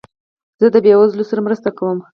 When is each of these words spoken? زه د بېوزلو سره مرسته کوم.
زه 0.61 0.67
د 0.73 0.75
بېوزلو 0.85 1.29
سره 1.29 1.39
مرسته 1.47 1.69
کوم. 1.77 1.97